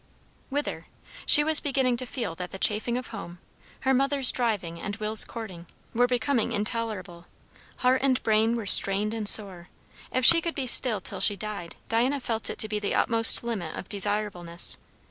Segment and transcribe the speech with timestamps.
[0.49, 0.87] Whither?
[1.27, 3.37] She was beginning to feel that the chafing of home,
[3.81, 7.27] her mother's driving and Will's courting, were becoming intolerable.
[7.75, 9.69] Heart and brain were strained and sore;
[10.11, 13.43] if she could be still till she died, Diana felt it to be the utmost
[13.43, 14.79] limit of desirableness.